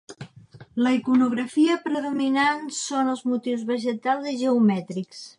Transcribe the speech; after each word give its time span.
La 0.85 0.93
iconografia 0.99 1.75
predominant 1.83 2.63
són 2.77 3.11
els 3.13 3.21
motius 3.33 3.67
vegetals 3.73 4.31
i 4.33 4.37
geomètrics. 4.41 5.21